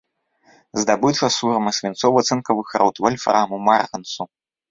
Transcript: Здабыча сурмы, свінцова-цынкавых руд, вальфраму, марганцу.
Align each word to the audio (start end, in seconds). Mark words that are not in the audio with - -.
Здабыча 0.83 1.27
сурмы, 1.35 1.73
свінцова-цынкавых 1.81 2.67
руд, 2.83 2.95
вальфраму, 3.05 3.55
марганцу. 3.67 4.21